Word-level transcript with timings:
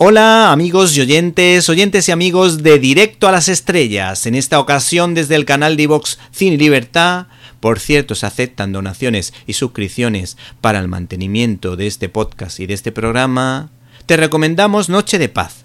Hola 0.00 0.52
amigos 0.52 0.96
y 0.96 1.00
oyentes, 1.00 1.68
oyentes 1.68 2.08
y 2.08 2.12
amigos 2.12 2.62
de 2.62 2.78
Directo 2.78 3.26
a 3.26 3.32
las 3.32 3.48
Estrellas, 3.48 4.26
en 4.26 4.36
esta 4.36 4.60
ocasión 4.60 5.12
desde 5.12 5.34
el 5.34 5.44
canal 5.44 5.76
de 5.76 5.88
Vox 5.88 6.20
Cine 6.30 6.56
Libertad. 6.56 7.26
Por 7.58 7.80
cierto, 7.80 8.14
se 8.14 8.24
aceptan 8.24 8.70
donaciones 8.70 9.34
y 9.48 9.54
suscripciones 9.54 10.36
para 10.60 10.78
el 10.78 10.86
mantenimiento 10.86 11.74
de 11.74 11.88
este 11.88 12.08
podcast 12.08 12.60
y 12.60 12.66
de 12.66 12.74
este 12.74 12.92
programa. 12.92 13.70
Te 14.06 14.16
recomendamos 14.16 14.88
Noche 14.88 15.18
de 15.18 15.28
Paz. 15.28 15.64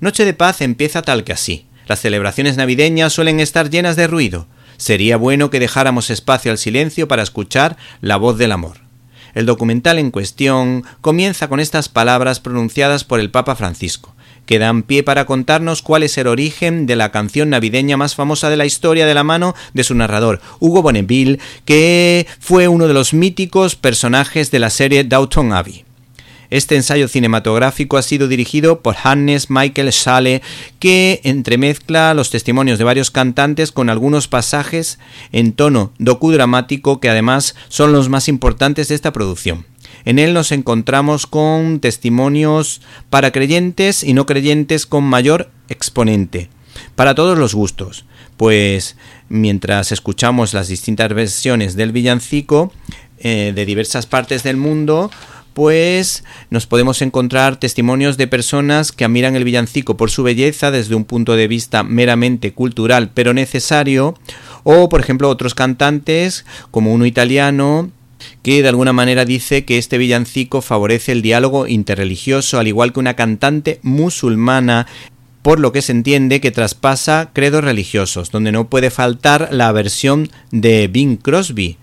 Noche 0.00 0.26
de 0.26 0.34
Paz 0.34 0.60
empieza 0.60 1.00
tal 1.00 1.24
que 1.24 1.32
así. 1.32 1.64
Las 1.86 2.00
celebraciones 2.00 2.58
navideñas 2.58 3.14
suelen 3.14 3.40
estar 3.40 3.70
llenas 3.70 3.96
de 3.96 4.06
ruido. 4.06 4.46
Sería 4.76 5.16
bueno 5.16 5.48
que 5.48 5.60
dejáramos 5.60 6.10
espacio 6.10 6.50
al 6.50 6.58
silencio 6.58 7.08
para 7.08 7.22
escuchar 7.22 7.78
la 8.02 8.18
voz 8.18 8.36
del 8.36 8.52
amor. 8.52 8.85
El 9.36 9.44
documental 9.44 9.98
en 9.98 10.10
cuestión 10.10 10.84
comienza 11.02 11.48
con 11.48 11.60
estas 11.60 11.90
palabras 11.90 12.40
pronunciadas 12.40 13.04
por 13.04 13.20
el 13.20 13.30
Papa 13.30 13.54
Francisco, 13.54 14.14
que 14.46 14.58
dan 14.58 14.82
pie 14.82 15.02
para 15.02 15.26
contarnos 15.26 15.82
cuál 15.82 16.04
es 16.04 16.16
el 16.16 16.26
origen 16.26 16.86
de 16.86 16.96
la 16.96 17.12
canción 17.12 17.50
navideña 17.50 17.98
más 17.98 18.14
famosa 18.14 18.48
de 18.48 18.56
la 18.56 18.64
historia 18.64 19.04
de 19.04 19.12
la 19.12 19.24
mano 19.24 19.54
de 19.74 19.84
su 19.84 19.94
narrador, 19.94 20.40
Hugo 20.58 20.80
Bonneville, 20.80 21.38
que 21.66 22.26
fue 22.40 22.66
uno 22.68 22.88
de 22.88 22.94
los 22.94 23.12
míticos 23.12 23.76
personajes 23.76 24.50
de 24.50 24.58
la 24.58 24.70
serie 24.70 25.04
Downton 25.04 25.52
Abbey. 25.52 25.85
Este 26.50 26.76
ensayo 26.76 27.08
cinematográfico 27.08 27.96
ha 27.96 28.02
sido 28.02 28.28
dirigido 28.28 28.80
por 28.80 28.96
Hannes 29.02 29.50
Michael 29.50 29.92
Schale, 29.92 30.42
que 30.78 31.20
entremezcla 31.24 32.14
los 32.14 32.30
testimonios 32.30 32.78
de 32.78 32.84
varios 32.84 33.10
cantantes 33.10 33.72
con 33.72 33.90
algunos 33.90 34.28
pasajes 34.28 34.98
en 35.32 35.52
tono 35.52 35.92
docudramático 35.98 37.00
que 37.00 37.08
además 37.08 37.56
son 37.68 37.92
los 37.92 38.08
más 38.08 38.28
importantes 38.28 38.88
de 38.88 38.94
esta 38.94 39.12
producción. 39.12 39.66
En 40.04 40.18
él 40.18 40.34
nos 40.34 40.52
encontramos 40.52 41.26
con 41.26 41.80
testimonios 41.80 42.80
para 43.10 43.32
creyentes 43.32 44.04
y 44.04 44.12
no 44.12 44.24
creyentes 44.24 44.86
con 44.86 45.02
mayor 45.04 45.50
exponente, 45.68 46.48
para 46.94 47.14
todos 47.14 47.36
los 47.38 47.54
gustos, 47.54 48.04
pues 48.36 48.96
mientras 49.28 49.90
escuchamos 49.92 50.54
las 50.54 50.68
distintas 50.68 51.12
versiones 51.12 51.74
del 51.74 51.92
villancico 51.92 52.72
eh, 53.18 53.52
de 53.54 53.66
diversas 53.66 54.06
partes 54.06 54.42
del 54.42 54.56
mundo, 54.56 55.10
pues 55.56 56.22
nos 56.50 56.66
podemos 56.66 57.00
encontrar 57.00 57.56
testimonios 57.56 58.18
de 58.18 58.26
personas 58.26 58.92
que 58.92 59.06
admiran 59.06 59.36
el 59.36 59.44
villancico 59.44 59.96
por 59.96 60.10
su 60.10 60.22
belleza 60.22 60.70
desde 60.70 60.94
un 60.94 61.06
punto 61.06 61.34
de 61.34 61.48
vista 61.48 61.82
meramente 61.82 62.52
cultural 62.52 63.10
pero 63.14 63.32
necesario, 63.32 64.18
o 64.64 64.90
por 64.90 65.00
ejemplo 65.00 65.30
otros 65.30 65.54
cantantes 65.54 66.44
como 66.70 66.92
uno 66.92 67.06
italiano 67.06 67.90
que 68.42 68.60
de 68.60 68.68
alguna 68.68 68.92
manera 68.92 69.24
dice 69.24 69.64
que 69.64 69.78
este 69.78 69.96
villancico 69.96 70.60
favorece 70.60 71.12
el 71.12 71.22
diálogo 71.22 71.66
interreligioso, 71.66 72.58
al 72.58 72.68
igual 72.68 72.92
que 72.92 73.00
una 73.00 73.16
cantante 73.16 73.80
musulmana 73.82 74.86
por 75.40 75.58
lo 75.58 75.72
que 75.72 75.80
se 75.80 75.92
entiende 75.92 76.42
que 76.42 76.50
traspasa 76.50 77.30
credos 77.32 77.64
religiosos, 77.64 78.30
donde 78.30 78.52
no 78.52 78.68
puede 78.68 78.90
faltar 78.90 79.48
la 79.52 79.72
versión 79.72 80.28
de 80.50 80.86
Bing 80.88 81.16
Crosby, 81.16 81.78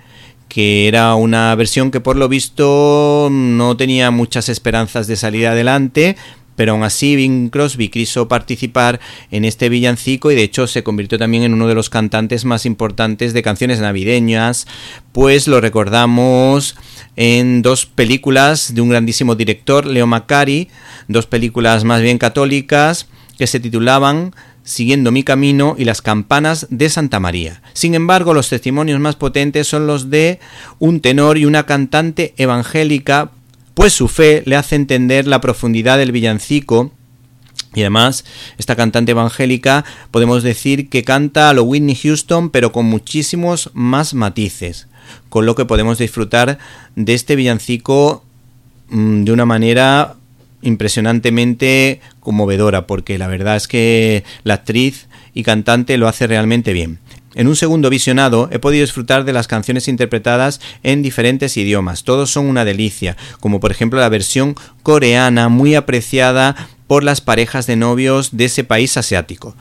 que 0.54 0.88
era 0.88 1.16
una 1.16 1.56
versión 1.56 1.90
que 1.90 2.00
por 2.00 2.16
lo 2.16 2.30
visto 2.30 3.28
no 3.31 3.75
tenía 3.75 4.12
muchas 4.12 4.50
esperanzas 4.50 5.08
de 5.08 5.16
salir 5.16 5.47
adelante, 5.47 6.16
pero 6.56 6.74
aún 6.74 6.84
así 6.84 7.16
Bing 7.16 7.50
Crosby 7.50 7.90
quiso 7.90 8.28
participar 8.28 9.00
en 9.31 9.46
este 9.46 9.68
villancico 9.69 10.30
y 10.30 10.36
de 10.36 10.44
hecho 10.44 10.68
se 10.68 10.84
convirtió 10.84 11.18
también 11.18 11.42
en 11.42 11.56
uno 11.56 11.68
de 11.68 11.74
los 11.74 11.90
cantantes 11.90 12.46
más 12.46 12.68
importantes 12.68 13.34
de 13.34 13.42
canciones 13.42 13.80
navideñas, 13.80 14.68
pues 15.12 15.47
lo 15.47 15.59
recordamos 15.59 16.75
en 17.16 17.63
dos 17.63 17.88
películas 17.88 18.75
de 18.75 18.81
un 18.81 18.90
grandísimo 18.90 19.34
director, 19.34 19.88
Leo 19.88 20.06
Macari, 20.06 20.69
dos 21.08 21.25
películas 21.25 21.84
más 21.84 22.03
bien 22.03 22.19
católicas 22.19 23.08
que 23.40 23.47
se 23.47 23.59
titulaban 23.59 24.36
Siguiendo 24.63 25.12
mi 25.12 25.24
camino 25.24 25.75
y 25.78 25.85
las 25.85 26.01
campanas 26.01 26.68
de 26.69 26.90
Santa 26.90 27.19
María. 27.19 27.62
Sin 27.74 27.96
embargo, 27.96 28.34
los 28.34 28.50
testimonios 28.50 29.00
más 29.00 29.16
potentes 29.16 29.68
son 29.68 29.88
los 29.88 30.09
de 30.09 30.40
un 30.79 31.01
tenor 31.01 31.38
y 31.38 31.46
una 31.46 31.66
cantante 31.66 32.34
evangélica, 32.38 33.31
pues 33.74 33.94
su 33.94 34.07
fe 34.07 34.44
le 34.46 34.56
hace 34.56 34.75
entender 34.75 35.28
la 35.28 35.41
profundidad 35.41 35.97
del 35.97 36.12
villancico 36.12 36.91
y 37.75 37.81
además, 37.81 38.24
esta 38.57 38.75
cantante 38.75 39.12
evangélica 39.12 39.84
podemos 40.12 40.44
decir 40.44 40.90
que 40.90 41.03
canta 41.03 41.50
a 41.50 41.53
lo 41.53 41.63
Whitney 41.63 41.95
Houston, 41.95 42.50
pero 42.50 42.72
con 42.72 42.85
muchísimos 42.85 43.72
más 43.74 44.13
matices, 44.13 44.88
con 45.30 45.45
lo 45.45 45.56
que 45.56 45.66
podemos 45.66 45.97
disfrutar 45.97 46.59
de 46.95 47.13
este 47.13 47.35
villancico 47.35 48.24
mm, 48.90 49.24
de 49.24 49.31
una 49.31 49.45
manera 49.45 50.16
impresionantemente 50.63 52.01
conmovedora, 52.19 52.88
porque 52.88 53.18
la 53.18 53.28
verdad 53.28 53.56
es 53.56 53.68
que 53.68 54.24
la 54.44 54.56
actriz 54.56 55.07
y 55.34 55.44
cantante 55.44 55.97
lo 55.97 56.07
hace 56.07 56.28
realmente 56.28 56.74
bien. 56.74 57.00
En 57.35 57.47
un 57.47 57.56
segundo 57.56 57.90
visionado 57.90 58.47
he 58.51 58.59
podido 58.59 58.84
disfrutar 58.84 59.25
de 59.25 59.34
las 59.34 59.47
canciones 59.47 59.88
interpretadas 59.88 60.62
en 60.84 61.01
diferentes 61.01 61.57
idiomas. 61.57 62.03
Todos 62.03 62.31
son 62.31 62.46
una 62.46 62.63
delicia, 62.63 63.18
como 63.40 63.59
por 63.59 63.72
ejemplo 63.72 64.00
la 64.00 64.09
versión 64.09 64.56
coreana 64.84 65.50
muy 65.50 65.74
apreciada 65.74 66.56
por 66.85 67.03
las 67.03 67.22
parejas 67.22 67.66
de 67.66 67.75
novios 67.75 68.38
de 68.38 68.45
ese 68.45 68.63
país 68.63 68.97
asiático. 68.97 69.56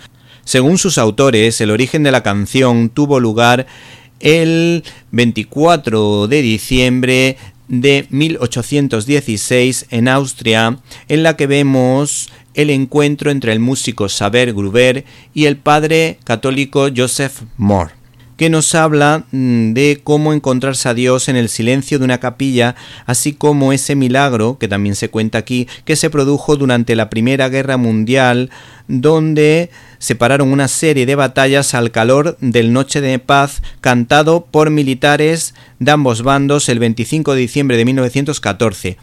Según 0.44 0.76
sus 0.76 0.98
autores, 0.98 1.60
el 1.60 1.70
origen 1.70 2.02
de 2.02 2.10
la 2.10 2.22
canción 2.22 2.90
tuvo 2.90 3.20
lugar 3.20 3.66
el 4.20 4.84
24 5.12 6.28
de 6.28 6.42
diciembre 6.42 7.36
de 7.72 8.06
1816 8.10 9.86
en 9.90 10.06
Austria, 10.06 10.78
en 11.08 11.22
la 11.22 11.36
que 11.36 11.46
vemos 11.46 12.28
el 12.54 12.68
encuentro 12.68 13.30
entre 13.30 13.52
el 13.52 13.60
músico 13.60 14.10
Saber 14.10 14.52
Gruber 14.52 15.04
y 15.32 15.46
el 15.46 15.56
padre 15.56 16.18
católico 16.22 16.88
Joseph 16.94 17.40
Moore 17.56 18.01
que 18.36 18.50
nos 18.50 18.74
habla 18.74 19.24
mm, 19.30 19.72
de 19.72 20.00
cómo 20.02 20.32
encontrarse 20.32 20.88
a 20.88 20.94
Dios 20.94 21.28
en 21.28 21.36
el 21.36 21.48
silencio 21.48 21.98
de 21.98 22.04
una 22.04 22.18
capilla, 22.18 22.74
así 23.06 23.32
como 23.32 23.72
ese 23.72 23.94
milagro, 23.94 24.58
que 24.58 24.68
también 24.68 24.94
se 24.94 25.10
cuenta 25.10 25.38
aquí, 25.38 25.68
que 25.84 25.96
se 25.96 26.10
produjo 26.10 26.56
durante 26.56 26.96
la 26.96 27.10
Primera 27.10 27.48
Guerra 27.48 27.76
Mundial, 27.76 28.50
donde 28.88 29.70
se 29.98 30.14
pararon 30.14 30.52
una 30.52 30.68
serie 30.68 31.06
de 31.06 31.14
batallas 31.14 31.74
al 31.74 31.90
calor 31.90 32.36
del 32.40 32.72
Noche 32.72 33.00
de 33.00 33.18
Paz, 33.18 33.62
cantado 33.80 34.46
por 34.50 34.70
militares 34.70 35.54
de 35.78 35.90
ambos 35.90 36.22
bandos 36.22 36.68
el 36.68 36.78
25 36.78 37.34
de 37.34 37.40
diciembre 37.40 37.76
de 37.76 37.84
1914, 37.84 38.96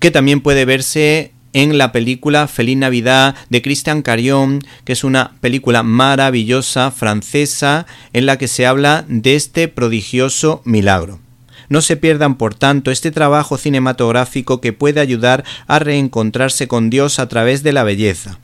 que 0.00 0.10
también 0.10 0.40
puede 0.40 0.64
verse 0.64 1.32
en 1.52 1.78
la 1.78 1.92
película 1.92 2.46
Feliz 2.46 2.76
Navidad 2.76 3.34
de 3.48 3.62
Christian 3.62 4.02
Carion, 4.02 4.60
que 4.84 4.92
es 4.92 5.04
una 5.04 5.32
película 5.40 5.82
maravillosa 5.82 6.90
francesa 6.90 7.86
en 8.12 8.26
la 8.26 8.38
que 8.38 8.48
se 8.48 8.66
habla 8.66 9.04
de 9.08 9.34
este 9.34 9.68
prodigioso 9.68 10.62
milagro. 10.64 11.20
No 11.68 11.82
se 11.82 11.96
pierdan, 11.96 12.36
por 12.36 12.54
tanto, 12.54 12.90
este 12.90 13.10
trabajo 13.10 13.58
cinematográfico 13.58 14.60
que 14.60 14.72
puede 14.72 15.00
ayudar 15.00 15.44
a 15.66 15.78
reencontrarse 15.78 16.66
con 16.66 16.90
Dios 16.90 17.18
a 17.18 17.28
través 17.28 17.62
de 17.62 17.72
la 17.72 17.84
belleza. 17.84 18.38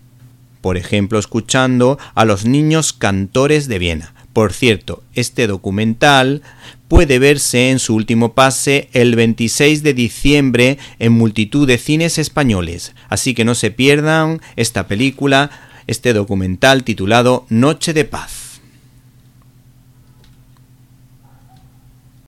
Por 0.60 0.76
ejemplo, 0.76 1.18
escuchando 1.18 1.98
a 2.14 2.24
los 2.24 2.44
niños 2.44 2.92
cantores 2.92 3.68
de 3.68 3.78
Viena. 3.78 4.13
Por 4.34 4.52
cierto, 4.52 5.04
este 5.14 5.46
documental 5.46 6.42
puede 6.88 7.20
verse 7.20 7.70
en 7.70 7.78
su 7.78 7.94
último 7.94 8.34
pase 8.34 8.88
el 8.92 9.14
26 9.14 9.84
de 9.84 9.94
diciembre 9.94 10.76
en 10.98 11.12
multitud 11.12 11.68
de 11.68 11.78
cines 11.78 12.18
españoles, 12.18 12.94
así 13.08 13.32
que 13.32 13.44
no 13.44 13.54
se 13.54 13.70
pierdan 13.70 14.40
esta 14.56 14.88
película, 14.88 15.52
este 15.86 16.12
documental 16.12 16.82
titulado 16.82 17.46
Noche 17.48 17.92
de 17.92 18.04
Paz. 18.04 18.43